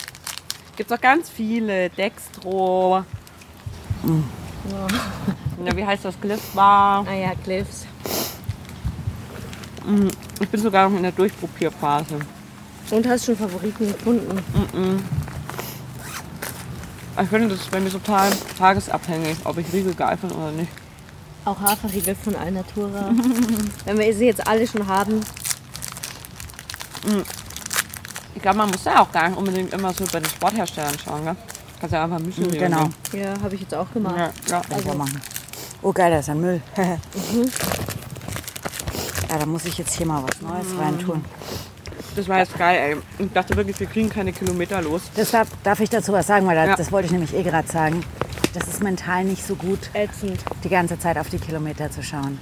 Gibt 0.75 0.91
auch 0.91 0.99
ganz 0.99 1.29
viele. 1.29 1.89
Dextro. 1.89 3.03
Ja, 5.63 5.75
wie 5.75 5.85
heißt 5.85 6.03
das? 6.03 6.19
Glyph 6.19 6.51
Bar. 6.53 7.05
Ah 7.09 7.13
ja, 7.13 7.31
Cliffs. 7.43 7.85
Ich 10.39 10.49
bin 10.49 10.61
sogar 10.61 10.89
noch 10.89 10.97
in 10.97 11.03
der 11.03 11.11
Durchprobierphase. 11.11 12.19
Und 12.91 13.07
hast 13.07 13.25
schon 13.25 13.37
Favoriten 13.37 13.87
gefunden? 13.87 14.41
Ich 17.21 17.29
finde, 17.29 17.47
das 17.49 17.59
ist 17.59 17.71
bei 17.71 17.79
mir 17.79 17.89
total 17.89 18.31
tagesabhängig, 18.57 19.37
ob 19.43 19.57
ich 19.57 19.71
Riegel 19.71 19.93
geil 19.93 20.17
finde 20.17 20.35
oder 20.35 20.51
nicht. 20.51 20.71
Auch 21.45 21.59
Haferriegel 21.59 22.15
von 22.15 22.35
Alnatura. 22.35 23.11
Wenn 23.85 23.99
wir 23.99 24.13
sie 24.15 24.25
jetzt 24.25 24.45
alle 24.47 24.65
schon 24.67 24.87
haben. 24.87 25.19
Ich 28.35 28.41
glaube, 28.41 28.57
man 28.57 28.69
muss 28.71 28.83
ja 28.85 29.01
auch 29.01 29.11
gar 29.11 29.27
nicht 29.29 29.37
unbedingt 29.37 29.73
immer 29.73 29.93
so 29.93 30.05
bei 30.11 30.19
den 30.19 30.29
Sportherstellern 30.29 30.95
schauen, 31.03 31.25
gell? 31.25 31.35
Kannst 31.79 31.93
ja 31.93 32.03
einfach 32.05 32.19
Müsli 32.19 32.47
nehmen. 32.47 32.59
Genau. 32.59 32.89
Ja, 33.11 33.33
habe 33.41 33.55
ich 33.55 33.61
jetzt 33.61 33.75
auch 33.75 33.91
gemacht. 33.91 34.15
Ja, 34.17 34.31
ja. 34.49 34.61
Kann 34.61 34.79
ich 34.79 34.89
auch 34.89 34.95
machen. 34.95 35.21
Oh 35.81 35.91
geil, 35.91 36.11
da 36.11 36.19
ist 36.19 36.29
ein 36.29 36.39
Müll. 36.39 36.61
Ja, 39.29 39.39
da 39.39 39.47
muss 39.47 39.65
ich 39.65 39.75
jetzt 39.79 39.95
hier 39.97 40.05
mal 40.05 40.21
was 40.21 40.41
Neues 40.41 40.67
reintun. 40.79 41.25
Das 42.15 42.27
war 42.27 42.37
jetzt 42.37 42.55
geil, 42.55 42.99
ey. 43.17 43.25
Ich 43.25 43.33
dachte 43.33 43.55
wirklich, 43.55 43.79
wir 43.79 43.87
kriegen 43.87 44.07
keine 44.07 44.31
Kilometer 44.31 44.79
los. 44.79 45.01
Deshalb 45.17 45.47
darf 45.63 45.79
ich 45.79 45.89
dazu 45.89 46.13
was 46.13 46.27
sagen, 46.27 46.45
weil 46.45 46.55
das, 46.55 46.67
Ja. 46.67 46.75
das 46.75 46.91
wollte 46.91 47.07
ich 47.07 47.11
nämlich 47.13 47.33
eh 47.33 47.41
gerade 47.41 47.67
sagen. 47.67 48.03
Das 48.53 48.67
ist 48.67 48.83
mental 48.83 49.23
nicht 49.23 49.45
so 49.45 49.55
gut, 49.55 49.79
Ätzend. 49.93 50.43
die 50.63 50.69
ganze 50.69 50.99
Zeit 50.99 51.17
auf 51.17 51.29
die 51.29 51.39
Kilometer 51.39 51.89
zu 51.89 52.03
schauen. 52.03 52.39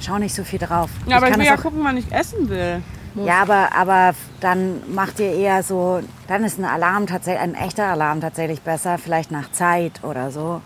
Schau 0.00 0.18
nicht 0.18 0.34
so 0.34 0.44
viel 0.44 0.58
drauf. 0.58 0.90
Ja, 1.06 1.16
aber 1.16 1.26
ich 1.26 1.32
kann 1.32 1.40
will 1.40 1.46
ja 1.46 1.54
auch- 1.56 1.62
gucken, 1.62 1.80
wann 1.82 1.96
ich 1.96 2.12
essen 2.12 2.48
will. 2.48 2.82
Ja, 3.14 3.40
aber, 3.40 3.70
aber 3.74 4.14
dann 4.40 4.82
macht 4.94 5.18
ihr 5.20 5.32
eher 5.32 5.62
so, 5.62 6.00
dann 6.28 6.44
ist 6.44 6.58
ein 6.58 6.66
Alarm 6.66 7.06
tatsächlich, 7.06 7.40
ein 7.42 7.54
echter 7.54 7.86
Alarm 7.86 8.20
tatsächlich 8.20 8.60
besser, 8.60 8.98
vielleicht 8.98 9.30
nach 9.30 9.50
Zeit 9.52 10.04
oder 10.04 10.30
so. 10.30 10.60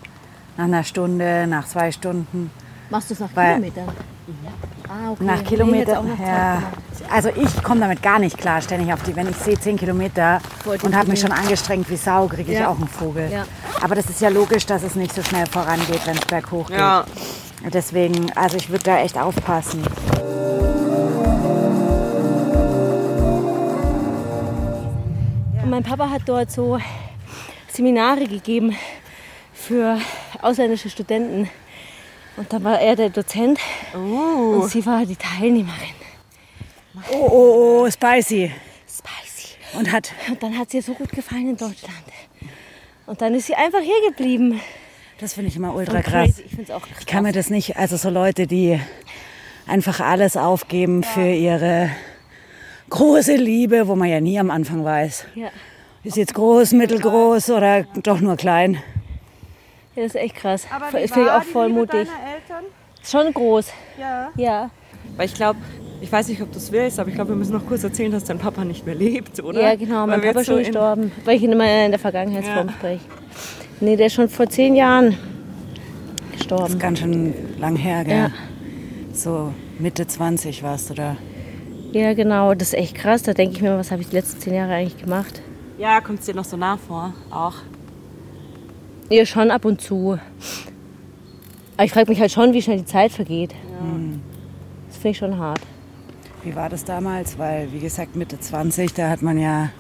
Nach 0.57 0.65
einer 0.65 0.83
Stunde, 0.83 1.47
nach 1.47 1.67
zwei 1.69 1.93
Stunden. 1.93 2.51
Machst 2.91 3.09
du 3.11 3.15
es 3.15 3.21
nach 3.21 3.31
Weil- 3.35 3.55
Kilometern? 3.61 3.89
Ah, 4.89 5.13
okay. 5.13 5.25
Nach 5.25 5.39
Nee, 5.39 5.45
Kilometern. 5.45 6.09
Zeit 6.17 6.27
ja. 6.27 6.63
Also 7.13 7.29
ich 7.31 7.63
komme 7.63 7.81
damit 7.81 8.03
gar 8.03 8.19
nicht 8.19 8.37
klar, 8.39 8.61
ständig 8.61 8.93
auf 8.93 9.03
die, 9.03 9.15
wenn 9.17 9.29
ich 9.29 9.37
sehe 9.37 9.59
10 9.59 9.77
Kilometer 9.77 10.41
Wollte 10.65 10.87
und 10.87 10.95
habe 10.97 11.11
mich 11.11 11.21
schon 11.21 11.33
angestrengt 11.33 11.89
wie 11.91 11.97
Sau, 11.97 12.27
kriege 12.29 12.53
ich 12.53 12.59
Ja. 12.59 12.69
auch 12.69 12.77
einen 12.77 12.89
Vogel. 12.89 13.31
Ja. 13.33 13.45
Aber 13.83 13.95
das 13.95 14.09
ist 14.11 14.21
ja 14.21 14.29
logisch, 14.29 14.67
dass 14.67 14.83
es 14.83 14.95
nicht 14.95 15.15
so 15.15 15.23
schnell 15.23 15.47
vorangeht, 15.47 16.07
wenn 16.07 16.17
es 16.17 16.25
berghoch 16.27 16.69
geht. 16.69 16.79
Ja. 16.79 17.05
Deswegen, 17.73 18.31
also 18.37 18.57
ich 18.57 18.71
würde 18.71 18.85
da 18.85 18.99
echt 18.99 19.19
aufpassen. 19.19 19.83
Und 25.63 25.71
mein 25.71 25.83
Papa 25.83 26.11
hat 26.11 26.23
dort 26.27 26.51
so 26.51 26.79
Seminare 27.69 28.27
gegeben 28.27 28.75
für 29.53 29.99
ausländische 30.43 30.91
Studenten. 30.91 31.49
Und 32.37 32.53
da 32.53 32.63
war 32.65 32.81
er 32.81 32.97
der 32.97 33.11
Dozent 33.11 33.59
und 33.95 34.71
sie 34.71 34.85
war 34.87 35.05
die 35.05 35.17
Teilnehmerin. 35.17 35.95
Oh, 37.13 37.29
oh, 37.31 37.83
oh, 37.85 37.91
spicy. 37.91 38.51
Spicy. 38.89 39.49
Und 39.79 39.93
hat, 39.93 40.13
Und 40.29 40.43
dann 40.43 40.59
hat 40.59 40.71
sie 40.71 40.79
ihr 40.79 40.83
so 40.83 40.95
gut 40.95 41.11
gefallen 41.11 41.51
in 41.51 41.57
Deutschland. 41.57 41.95
Und 43.07 43.21
dann 43.21 43.35
ist 43.35 43.47
sie 43.47 43.55
einfach 43.55 43.81
hier 43.81 44.11
geblieben. 44.11 44.61
das 45.21 45.35
finde 45.35 45.49
ich 45.49 45.57
immer 45.57 45.75
ultra 45.75 46.03
krass. 46.03 46.39
Ich 46.39 46.51
finde 46.51 46.65
es 46.65 46.71
auch 46.71 46.83
krass. 46.83 46.99
Ich 47.01 47.07
kann 47.07 47.23
mir 47.23 47.33
das 47.33 47.51
nicht, 47.51 47.77
also 47.77 47.97
so 47.97 48.11
Leute, 48.11 48.47
die 48.47 48.81
einfach 49.67 50.01
alles 50.01 50.37
aufgeben 50.37 51.03
für 51.03 51.29
ihre 51.29 51.91
große 52.89 53.37
Liebe, 53.37 53.87
wo 53.87 53.95
man 53.95 54.09
ja 54.09 54.21
nie 54.21 54.39
am 54.39 54.51
Anfang 54.51 54.85
weiß. 54.85 55.27
ja. 55.35 55.49
Ist 56.03 56.17
jetzt 56.17 56.33
groß, 56.33 56.73
mittelgroß 56.73 57.51
oder 57.51 57.83
doch 58.03 58.21
nur 58.21 58.37
klein? 58.37 58.83
ja, 59.95 60.03
das 60.03 60.15
ist 60.15 60.21
echt 60.21 60.37
krass. 60.37 60.67
finde 60.91 61.05
ich 61.05 61.31
auch 61.31 61.43
voll 61.43 61.69
mutig. 61.69 62.09
Eltern? 62.09 62.65
Schon 63.03 63.33
groß. 63.33 63.67
Ja. 63.99 64.29
Ja. 64.37 64.71
Weil 65.17 65.27
ich 65.27 65.35
glaube, 65.35 65.59
ich 66.01 66.11
weiß 66.11 66.29
nicht, 66.29 66.41
ob 66.43 66.51
du 66.53 66.59
es 66.59 66.73
willst, 66.73 66.99
aber 66.99 67.09
ich 67.09 67.15
glaube, 67.15 67.31
wir 67.31 67.37
müssen 67.37 67.53
noch 67.53 67.67
kurz 67.67 67.85
erzählen, 67.85 68.11
dass 68.13 68.25
dein 68.25 68.39
Papa 68.39 68.65
nicht 68.65 68.87
mehr 68.87 68.95
lebt, 68.95 69.43
oder? 69.43 69.61
Ja, 69.61 69.75
genau. 69.75 70.07
Mein 70.07 70.21
Papa 70.21 70.41
ist 70.41 70.47
schon 70.47 70.57
so 70.57 70.63
gestorben, 70.65 71.13
weil 71.25 71.37
ich 71.37 71.43
ihn 71.43 71.53
immer 71.53 71.85
in 71.85 71.91
der 71.91 72.01
Vergangenheitsform 72.01 72.69
Ja. 72.69 72.73
spreche. 72.73 73.01
Nee, 73.81 73.97
der 73.97 74.07
ist 74.07 74.15
schon 74.15 74.29
vor 74.29 74.49
zehn 74.49 74.75
Jahren 74.77 75.17
Das 76.31 76.39
gestorben. 76.39 76.73
ist 76.75 76.81
ganz 76.81 76.99
schön 77.01 77.35
lang 77.59 77.77
her, 77.77 78.05
gell? 78.05 78.17
Ja. 78.17 78.31
So 79.13 79.53
Mitte 79.79 80.07
20 80.07 80.63
warst 80.63 80.91
du 80.91 80.95
da. 80.95 81.17
Ja, 81.93 82.15
genau. 82.15 82.55
Das 82.55 82.69
ist 82.69 82.75
echt 82.75 82.95
krass. 82.95 83.23
Da 83.23 83.33
denke 83.35 83.57
ich 83.57 83.63
mir, 83.63 83.77
was 83.77 83.91
habe 83.91 84.01
ich 84.03 84.09
die 84.09 84.17
letzten 84.17 84.41
zehn 84.41 84.55
Jahre 84.55 84.75
eigentlich 84.75 84.99
gemacht? 85.03 85.43
Ja, 85.79 86.01
kommt 86.01 86.21
es 86.21 86.27
dir 86.27 86.35
noch 86.35 86.45
so 86.45 86.57
nah 86.57 86.77
vor, 86.77 87.15
auch. 87.31 87.55
Ja, 89.09 89.27
schon 89.27 89.51
ab 89.51 89.65
und 89.65 89.81
zu. 89.81 90.19
Aber 91.81 91.87
ich 91.87 91.93
frage 91.93 92.11
mich 92.11 92.21
halt 92.21 92.31
schon, 92.31 92.53
wie 92.53 92.61
schnell 92.61 92.77
die 92.77 92.85
Zeit 92.85 93.11
vergeht. 93.11 93.55
Das 94.89 94.97
finde 94.99 95.09
ich 95.13 95.17
schon 95.17 95.39
hart. 95.39 95.61
Wie 96.45 96.55
war 96.55 96.69
das 96.69 96.85
damals? 96.85 97.39
Weil, 97.39 97.73
wie 97.73 97.79
gesagt, 97.79 98.17
Mitte 98.17 98.39
20, 98.39 98.93
da 98.93 99.09
hat 99.09 99.23
man 99.23 99.39
ja 99.39 99.71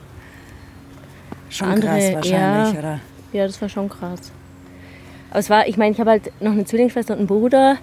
schon 1.50 1.68
Andere, 1.68 1.90
krass 1.98 2.14
wahrscheinlich, 2.14 2.72
ja. 2.72 2.78
oder? 2.78 3.00
Ja, 3.34 3.46
das 3.46 3.60
war 3.60 3.68
schon 3.68 3.90
krass. 3.90 4.32
Aber 5.28 5.40
es 5.40 5.50
war, 5.50 5.68
ich 5.68 5.76
meine, 5.76 5.92
ich 5.92 6.00
habe 6.00 6.08
halt 6.08 6.32
noch 6.40 6.52
eine 6.52 6.64
Zwillingsschwester 6.64 7.12
und 7.12 7.18
einen 7.18 7.26
Bruder. 7.26 7.76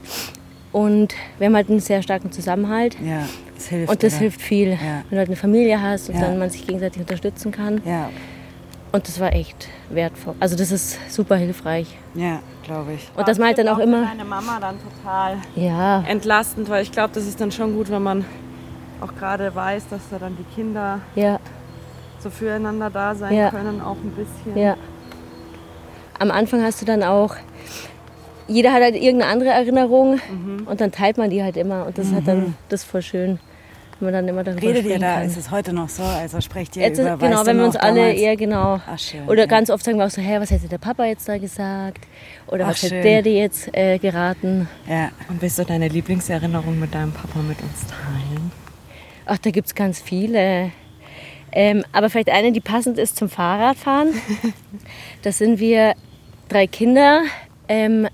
Und 0.72 1.14
wir 1.38 1.46
haben 1.46 1.56
halt 1.56 1.70
einen 1.70 1.80
sehr 1.80 2.02
starken 2.02 2.32
Zusammenhalt. 2.32 2.98
Ja, 3.00 3.22
das 3.54 3.68
hilft. 3.68 3.92
Und 3.92 4.02
das 4.02 4.14
oder? 4.14 4.20
hilft 4.22 4.42
viel, 4.42 4.70
Ja. 4.72 4.78
wenn 4.78 5.12
du 5.12 5.18
halt 5.18 5.30
eine 5.30 5.36
Familie 5.36 5.80
hast 5.80 6.10
und 6.10 6.16
Ja. 6.16 6.22
dann 6.22 6.40
man 6.40 6.50
sich 6.50 6.66
gegenseitig 6.66 7.02
unterstützen 7.02 7.52
kann. 7.52 7.82
Ja, 7.86 8.10
Und 8.98 9.08
das 9.08 9.20
war 9.20 9.32
echt 9.32 9.68
wertvoll. 9.92 10.34
Also 10.40 10.56
das 10.56 10.72
ist 10.72 10.98
super 11.14 11.36
hilfreich. 11.36 11.96
ja, 12.16 12.40
glaube 12.64 12.94
ich. 12.94 13.08
Und 13.16 13.28
dass 13.28 13.38
man 13.38 13.50
halt 13.50 13.60
dann 13.60 13.68
auch 13.68 13.78
immer, 13.78 14.02
Deine 14.06 14.26
Mama 14.26 14.58
dann 14.60 14.78
total 14.82 15.38
ja, 15.56 16.02
entlastend, 16.08 16.68
weil 16.68 16.82
ich 16.82 16.92
glaube, 16.92 17.12
das 17.14 17.28
ist 17.28 17.40
dann 17.40 17.52
schon 17.52 17.76
gut, 17.76 17.92
wenn 17.92 18.02
man 18.02 18.26
auch 19.00 19.14
gerade 19.14 19.54
weiß, 19.54 19.84
dass 19.92 20.02
da 20.10 20.18
dann 20.18 20.36
die 20.36 20.56
Kinder 20.56 21.00
ja, 21.14 21.40
so 22.18 22.32
füreinander 22.32 22.90
da 22.90 23.14
sein 23.14 23.36
Ja. 23.36 23.52
können, 23.52 23.82
auch 23.82 23.98
ein 23.98 24.12
bisschen. 24.16 24.58
ja. 24.58 24.76
Am 26.18 26.32
Anfang 26.32 26.64
hast 26.64 26.82
du 26.82 26.86
dann 26.88 27.04
auch, 27.04 27.36
jeder 28.48 28.74
hat 28.74 28.82
halt 28.82 28.96
irgendeine 28.96 29.32
andere 29.32 29.50
Erinnerung 29.52 30.16
Mhm. 30.32 30.66
und 30.66 30.82
dann 30.82 30.92
teilt 30.92 31.20
man 31.20 31.30
die 31.30 31.44
halt 31.44 31.56
immer. 31.56 31.86
Und 31.86 32.00
das 32.00 32.08
ist 32.08 32.14
halt 32.16 32.28
dann, 32.28 32.56
das 32.70 32.82
ist 32.82 32.90
voll 32.90 33.04
schön, 33.04 33.40
wenn 34.00 34.06
man 34.08 34.14
dann 34.14 34.28
immer 34.28 34.44
darüber 34.44 34.62
Redet 34.62 34.86
ihr 34.86 35.00
da? 35.00 35.16
kann. 35.16 35.26
Ist 35.28 35.38
es 35.38 35.52
heute 35.52 35.74
noch 35.74 35.90
so? 35.90 36.04
Also 36.04 36.40
sprecht 36.42 36.76
ihr 36.76 36.84
Jetzt, 36.84 37.00
über, 37.00 37.18
genau, 37.18 37.46
wenn 37.46 37.58
wir 37.58 37.66
uns 37.66 37.76
alle 37.76 38.02
damals? 38.02 38.20
eher 38.20 38.36
genau. 38.36 38.80
Ach, 38.86 39.00
schön, 39.00 39.28
Oder 39.28 39.42
ja. 39.42 39.46
ganz 39.48 39.70
oft 39.70 39.84
sagen 39.84 39.98
wir 39.98 40.06
auch 40.06 40.10
so, 40.12 40.22
hä, 40.22 40.38
was 40.40 40.52
hätte 40.52 40.68
der 40.68 40.78
Papa 40.78 41.06
jetzt 41.06 41.28
da 41.28 41.38
gesagt? 41.38 42.06
Oder 42.48 42.66
Ach, 42.66 42.70
was 42.70 42.80
schön. 42.80 42.90
hätte 42.92 43.02
der 43.04 43.22
dir 43.22 43.34
jetzt 43.34 43.76
äh, 43.76 43.98
geraten? 43.98 44.68
Ja, 44.88 45.10
Und 45.30 45.42
willst 45.42 45.58
du 45.60 45.64
deine 45.66 45.88
Lieblingserinnerung 45.88 46.80
mit 46.80 46.94
deinem 46.94 47.12
Papa 47.12 47.40
mit 47.40 47.62
uns 47.62 47.86
teilen? 47.88 48.52
Ach, 49.26 49.38
da 49.38 49.50
gibt 49.52 49.68
es 49.68 49.76
ganz 49.76 50.00
viele. 50.02 50.72
Ähm, 51.52 51.84
aber 51.92 52.10
vielleicht 52.10 52.30
eine, 52.30 52.52
die 52.52 52.60
passend 52.62 52.98
ist 53.00 53.18
zum 53.18 53.30
Fahrradfahren. 53.30 54.10
Das 55.24 55.40
sind 55.40 55.60
wir 55.60 55.94
drei 56.50 56.68
Kinder. 56.68 57.22
Ähm, 57.68 58.08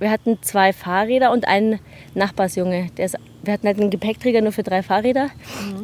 wir 0.00 0.10
hatten 0.10 0.38
zwei 0.42 0.72
Fahrräder 0.72 1.30
und 1.32 1.46
einen 1.46 1.78
Nachbarsjunge. 2.14 2.88
Der 2.96 3.06
ist, 3.06 3.16
wir 3.42 3.52
hatten 3.52 3.66
halt 3.66 3.80
einen 3.80 3.90
Gepäckträger 3.90 4.40
nur 4.40 4.52
für 4.52 4.62
drei 4.62 4.82
Fahrräder. 4.82 5.28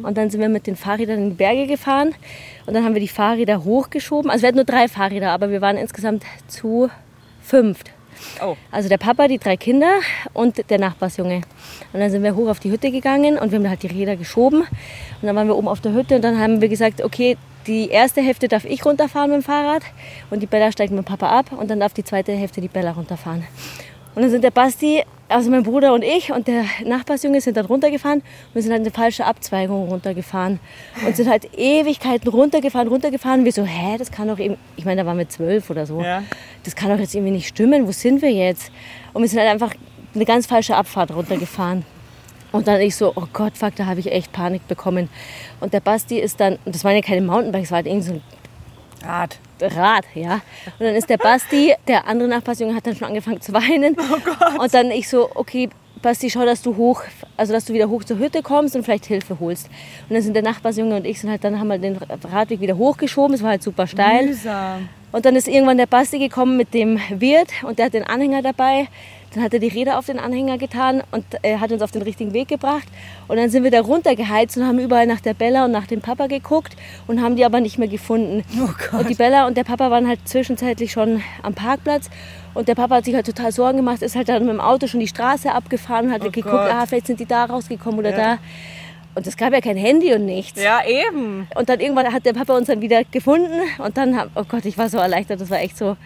Und 0.03 0.17
dann 0.17 0.29
sind 0.29 0.41
wir 0.41 0.49
mit 0.49 0.67
den 0.67 0.75
Fahrrädern 0.75 1.17
in 1.17 1.29
die 1.31 1.35
Berge 1.35 1.67
gefahren. 1.67 2.13
Und 2.65 2.73
dann 2.73 2.83
haben 2.83 2.93
wir 2.93 3.01
die 3.01 3.07
Fahrräder 3.07 3.63
hochgeschoben. 3.63 4.29
Also 4.29 4.43
wir 4.43 4.47
hatten 4.47 4.57
nur 4.57 4.65
drei 4.65 4.87
Fahrräder, 4.87 5.31
aber 5.31 5.49
wir 5.51 5.61
waren 5.61 5.77
insgesamt 5.77 6.23
zu 6.47 6.89
fünft. 7.41 7.91
Oh. 8.41 8.55
Also 8.71 8.89
der 8.89 8.97
Papa, 8.97 9.27
die 9.27 9.37
drei 9.37 9.57
Kinder 9.57 9.99
und 10.33 10.69
der 10.69 10.79
Nachbarsjunge. 10.79 11.41
Und 11.93 11.99
dann 11.99 12.09
sind 12.09 12.23
wir 12.23 12.35
hoch 12.35 12.49
auf 12.49 12.59
die 12.59 12.71
Hütte 12.71 12.91
gegangen 12.91 13.37
und 13.37 13.51
wir 13.51 13.59
haben 13.59 13.69
halt 13.69 13.83
die 13.83 13.87
Räder 13.87 14.15
geschoben. 14.15 14.61
Und 14.61 14.67
dann 15.21 15.35
waren 15.35 15.47
wir 15.47 15.55
oben 15.55 15.67
auf 15.67 15.81
der 15.81 15.93
Hütte 15.93 16.15
und 16.15 16.23
dann 16.23 16.39
haben 16.39 16.61
wir 16.61 16.69
gesagt, 16.69 17.03
okay, 17.03 17.37
die 17.67 17.89
erste 17.89 18.21
Hälfte 18.21 18.47
darf 18.47 18.65
ich 18.65 18.85
runterfahren 18.85 19.31
mit 19.31 19.41
dem 19.41 19.43
Fahrrad 19.43 19.81
und 20.29 20.41
die 20.41 20.45
Bella 20.45 20.71
steigt 20.71 20.91
mit 20.91 21.03
dem 21.03 21.05
Papa 21.05 21.27
ab 21.27 21.51
und 21.51 21.69
dann 21.69 21.79
darf 21.79 21.93
die 21.93 22.03
zweite 22.03 22.31
Hälfte 22.31 22.61
die 22.61 22.67
Bella 22.67 22.91
runterfahren. 22.91 23.43
Und 24.15 24.21
dann 24.21 24.31
sind 24.31 24.43
der 24.43 24.51
Basti, 24.51 25.03
also 25.27 25.49
mein 25.49 25.63
Bruder 25.63 25.93
und 25.93 26.03
ich 26.03 26.31
und 26.31 26.47
der 26.47 26.63
Nachbarsjunge 26.85 27.41
sind 27.41 27.57
dann 27.57 27.65
runtergefahren 27.65 28.19
und 28.19 28.55
wir 28.55 28.61
sind 28.61 28.71
halt 28.71 28.81
eine 28.81 28.91
falsche 28.91 29.25
Abzweigung 29.25 29.89
runtergefahren 29.89 30.59
und 31.05 31.15
sind 31.15 31.29
halt 31.29 31.49
Ewigkeiten 31.57 32.29
runtergefahren, 32.29 32.87
runtergefahren. 32.87 33.39
Und 33.39 33.45
wir 33.45 33.51
so, 33.51 33.65
hä, 33.65 33.97
das 33.97 34.11
kann 34.11 34.27
doch 34.29 34.39
eben, 34.39 34.57
ich 34.77 34.85
meine, 34.85 35.01
da 35.01 35.07
waren 35.07 35.17
wir 35.17 35.27
zwölf 35.27 35.69
oder 35.69 35.85
so. 35.85 36.01
Ja. 36.01 36.23
Das 36.63 36.75
kann 36.75 36.89
doch 36.89 36.99
jetzt 36.99 37.13
irgendwie 37.13 37.33
nicht 37.33 37.47
stimmen, 37.47 37.87
wo 37.87 37.91
sind 37.91 38.21
wir 38.21 38.31
jetzt? 38.31 38.71
Und 39.13 39.21
wir 39.21 39.29
sind 39.29 39.39
halt 39.39 39.49
einfach 39.49 39.73
eine 40.13 40.25
ganz 40.25 40.45
falsche 40.45 40.75
Abfahrt 40.75 41.13
runtergefahren. 41.13 41.85
Und 42.53 42.69
dann 42.69 42.79
ich 42.79 42.95
so, 42.95 43.11
oh 43.15 43.27
Gott, 43.33 43.57
fuck, 43.57 43.75
da 43.75 43.85
habe 43.85 43.99
ich 43.99 44.09
echt 44.09 44.31
Panik 44.31 44.65
bekommen. 44.69 45.09
Und 45.59 45.73
der 45.73 45.81
Basti 45.81 46.19
ist 46.19 46.39
dann, 46.39 46.57
das 46.63 46.85
waren 46.85 46.95
ja 46.95 47.01
keine 47.01 47.21
Mountainbikes, 47.21 47.71
war 47.71 47.77
halt 47.77 47.87
irgendwie 47.87 48.07
so 48.07 48.13
ein 48.13 48.21
Rad. 49.03 49.39
Rad, 49.61 50.05
ja. 50.13 50.35
Und 50.79 50.85
dann 50.85 50.95
ist 50.95 51.09
der 51.09 51.17
Basti, 51.17 51.73
der 51.87 52.07
andere 52.07 52.27
Nachbarsjunge, 52.29 52.75
hat 52.75 52.85
dann 52.87 52.95
schon 52.95 53.07
angefangen 53.07 53.41
zu 53.41 53.53
weinen. 53.53 53.95
Oh 53.99 54.17
Gott. 54.23 54.59
Und 54.59 54.73
dann 54.73 54.91
ich 54.91 55.09
so, 55.09 55.29
okay, 55.35 55.69
Basti, 56.01 56.29
schau, 56.29 56.45
dass 56.45 56.61
du 56.61 56.75
hoch, 56.77 57.01
also 57.35 57.53
dass 57.53 57.65
du 57.65 57.73
wieder 57.73 57.89
hoch 57.89 58.03
zur 58.03 58.19
Hütte 58.19 58.43
kommst 58.43 58.75
und 58.75 58.83
vielleicht 58.83 59.05
Hilfe 59.05 59.39
holst. 59.39 59.67
Und 60.07 60.13
dann 60.13 60.21
sind 60.21 60.35
der 60.35 60.43
Nachbarsjunge 60.43 60.95
und 60.95 61.05
ich 61.05 61.19
sind 61.19 61.29
halt, 61.29 61.43
dann 61.43 61.59
haben 61.59 61.67
wir 61.67 61.79
den 61.79 61.97
Radweg 61.97 62.61
wieder 62.61 62.77
hochgeschoben. 62.77 63.33
Es 63.33 63.41
war 63.41 63.51
halt 63.51 63.63
super 63.63 63.87
steil. 63.87 64.27
Mühsam. 64.27 64.89
Und 65.11 65.25
dann 65.25 65.35
ist 65.35 65.47
irgendwann 65.47 65.77
der 65.77 65.87
Basti 65.87 66.19
gekommen 66.19 66.57
mit 66.57 66.73
dem 66.73 66.99
Wirt 67.09 67.49
und 67.63 67.79
der 67.79 67.85
hat 67.85 67.93
den 67.93 68.03
Anhänger 68.03 68.41
dabei. 68.41 68.87
Dann 69.35 69.43
hat 69.43 69.53
er 69.53 69.59
die 69.59 69.67
Räder 69.67 69.99
auf 69.99 70.05
den 70.05 70.17
Anhänger 70.17 70.57
getan 70.57 71.03
und 71.11 71.25
äh, 71.41 71.57
hat 71.57 71.69
uns 71.73 71.81
auf 71.81 71.91
den 71.91 72.03
richtigen 72.03 72.31
Weg 72.31 72.47
gebracht. 72.47 72.87
Und 73.27 73.35
dann 73.35 73.49
sind 73.49 73.63
wir 73.63 73.71
da 73.71 73.81
runtergeheizt 73.81 74.55
und 74.55 74.65
haben 74.65 74.79
überall 74.79 75.05
nach 75.07 75.19
der 75.19 75.33
Bella 75.33 75.65
und 75.65 75.71
nach 75.71 75.87
dem 75.87 75.99
Papa 75.99 76.27
geguckt 76.27 76.77
und 77.05 77.21
haben 77.21 77.35
die 77.35 77.43
aber 77.43 77.59
nicht 77.59 77.77
mehr 77.77 77.89
gefunden. 77.89 78.45
und 78.97 79.09
die 79.09 79.15
Bella 79.15 79.45
und 79.45 79.57
der 79.57 79.65
Papa 79.65 79.91
waren 79.91 80.07
halt 80.07 80.19
zwischenzeitlich 80.23 80.93
schon 80.93 81.21
am 81.43 81.53
Parkplatz. 81.53 82.09
Und 82.53 82.69
der 82.69 82.75
Papa 82.75 82.95
hat 82.95 83.05
sich 83.05 83.13
halt 83.13 83.25
total 83.25 83.51
Sorgen 83.51 83.77
gemacht, 83.77 84.01
ist 84.01 84.15
halt 84.15 84.29
dann 84.29 84.45
mit 84.45 84.53
dem 84.53 84.61
Auto 84.61 84.87
schon 84.87 85.01
die 85.01 85.07
Straße 85.07 85.51
abgefahren 85.51 86.05
und 86.07 86.13
hat 86.13 86.21
geguckt, 86.21 86.45
Gott. 86.45 86.71
ah, 86.71 86.85
vielleicht 86.85 87.07
sind 87.07 87.19
die 87.19 87.25
da 87.25 87.43
rausgekommen 87.43 87.99
oder 87.99 88.13
da. 88.13 88.37
Und 89.15 89.27
es 89.27 89.35
gab 89.35 89.51
ja 89.51 89.59
kein 89.59 89.77
Handy 89.77 90.13
und 90.13 90.25
nichts. 90.25 90.61
Ja, 90.61 90.79
eben. 90.85 91.47
Und 91.55 91.67
dann 91.67 91.81
irgendwann 91.81 92.11
hat 92.13 92.25
der 92.25 92.33
Papa 92.33 92.55
uns 92.55 92.67
dann 92.67 92.81
wieder 92.81 93.03
gefunden 93.03 93.61
und 93.79 93.97
dann, 93.97 94.29
oh 94.35 94.43
Gott, 94.47 94.63
ich 94.63 94.77
war 94.77 94.87
so 94.87 94.97
erleichtert. 94.97 95.41
Das 95.41 95.49
war 95.49 95.59
echt 95.59 95.77
so 95.77 95.97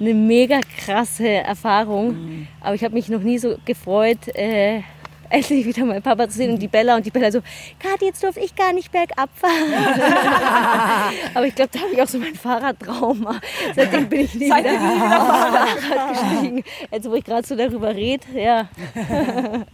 eine 0.00 0.14
mega 0.14 0.60
krasse 0.78 1.28
Erfahrung. 1.28 2.46
Aber 2.60 2.74
ich 2.74 2.84
habe 2.84 2.94
mich 2.94 3.08
noch 3.08 3.20
nie 3.20 3.38
so 3.38 3.56
gefreut, 3.64 4.28
äh, 4.34 4.82
endlich 5.30 5.66
wieder 5.66 5.84
meinen 5.84 6.02
Papa 6.02 6.28
zu 6.28 6.36
sehen 6.38 6.52
und 6.52 6.60
die 6.60 6.68
Bella. 6.68 6.96
Und 6.96 7.06
die 7.06 7.10
Bella 7.10 7.30
so, 7.30 7.40
Kathi, 7.78 8.06
jetzt 8.06 8.22
durfte 8.22 8.40
ich 8.40 8.54
gar 8.54 8.72
nicht 8.72 8.90
bergab 8.90 9.30
fahren. 9.34 9.72
Aber 11.34 11.46
ich 11.46 11.54
glaube, 11.54 11.70
da 11.72 11.80
habe 11.80 11.92
ich 11.92 12.02
auch 12.02 12.08
so 12.08 12.18
mein 12.18 12.34
Fahrradtrauma. 12.34 13.40
Seitdem 13.74 14.08
bin 14.08 14.20
ich 14.20 14.34
nie 14.34 14.46
wieder, 14.46 14.58
wieder 14.58 14.70
Fahrrad 15.26 16.12
gestiegen. 16.12 16.64
Jetzt, 16.90 17.10
wo 17.10 17.14
ich 17.14 17.24
gerade 17.24 17.46
so 17.46 17.56
darüber 17.56 17.94
rede, 17.94 18.26
ja. 18.34 18.68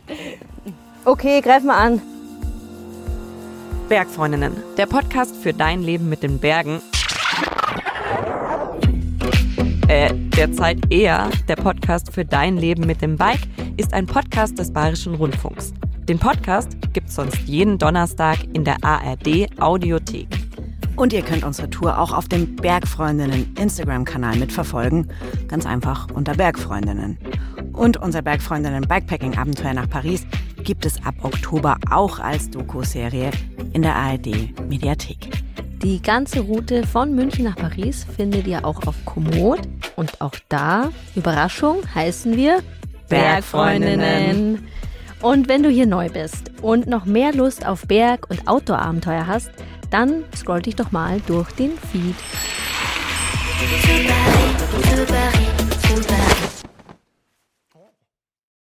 Okay, 1.07 1.43
greif 1.43 1.63
mal 1.63 1.77
an. 1.77 2.01
Bergfreundinnen, 3.91 4.57
der 4.79 4.87
Podcast 4.87 5.37
für 5.37 5.53
dein 5.53 5.83
Leben 5.83 6.09
mit 6.09 6.23
den 6.23 6.39
Bergen. 6.39 6.81
Äh, 9.95 10.13
derzeit 10.13 10.93
eher 10.93 11.31
der 11.47 11.55
Podcast 11.55 12.13
für 12.13 12.25
dein 12.25 12.57
Leben 12.57 12.85
mit 12.85 13.01
dem 13.01 13.17
Bike 13.17 13.47
ist 13.77 13.95
ein 13.95 14.07
Podcast 14.07 14.59
des 14.59 14.73
Bayerischen 14.73 15.15
Rundfunks. 15.15 15.73
Den 16.09 16.19
Podcast 16.19 16.77
gibt's 16.93 17.15
sonst 17.15 17.39
jeden 17.47 17.79
Donnerstag 17.79 18.39
in 18.55 18.65
der 18.65 18.83
ARD 18.83 19.47
Audiothek. 19.61 20.27
Und 20.97 21.13
ihr 21.13 21.23
könnt 21.23 21.45
unsere 21.45 21.71
Tour 21.71 21.97
auch 21.97 22.13
auf 22.13 22.27
dem 22.27 22.57
Bergfreundinnen 22.57 23.55
Instagram-Kanal 23.57 24.37
mitverfolgen. 24.37 25.13
Ganz 25.47 25.65
einfach 25.65 26.09
unter 26.13 26.35
Bergfreundinnen. 26.35 27.17
Und 27.73 27.97
unser 27.99 28.23
Bergfreundinnen 28.23 28.89
Bikepacking-Abenteuer 28.89 29.75
nach 29.75 29.89
Paris 29.89 30.27
gibt 30.65 30.87
es 30.87 30.97
ab 31.07 31.15
Oktober 31.23 31.79
auch 31.89 32.19
als 32.19 32.51
Doku-Serie 32.51 33.31
in 33.75 33.83
der 33.83 33.95
ARD 33.95 34.59
Mediathek. 34.69 35.45
Die 35.85 36.01
ganze 36.01 36.41
Route 36.41 36.87
von 36.87 37.15
München 37.15 37.45
nach 37.45 37.57
Paris 37.57 38.07
findet 38.17 38.47
ihr 38.47 38.65
auch 38.65 38.87
auf 38.87 38.95
Komoot. 39.05 39.61
Und 39.97 40.21
auch 40.21 40.35
da, 40.49 40.91
Überraschung, 41.15 41.83
heißen 41.95 42.37
wir 42.37 42.63
Bergfreundinnen. 43.09 44.67
Und 45.21 45.49
wenn 45.49 45.63
du 45.63 45.71
hier 45.71 45.87
neu 45.87 46.09
bist 46.11 46.51
und 46.61 46.87
noch 46.87 47.05
mehr 47.07 47.33
Lust 47.33 47.67
auf 47.67 47.87
Berg- 47.87 48.29
und 48.29 48.47
Outdoor-Abenteuer 48.47 49.27
hast, 49.27 49.51
dann 49.91 50.25
scroll 50.37 50.63
dich 50.63 50.77
doch 50.77 50.93
mal 50.93 51.21
durch 51.27 51.51
den 51.53 51.73
Feed. 51.79 52.17